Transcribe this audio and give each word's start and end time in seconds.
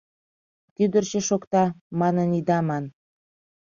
Кӱдырчӧ 0.75 1.19
шокта, 1.27 1.63
манын 1.99 2.29
ида 2.39 2.59
ман 2.67 2.85